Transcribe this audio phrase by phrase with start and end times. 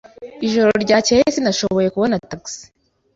[0.45, 2.65] Ijoro ryakeye sinashoboye kubona tagisi.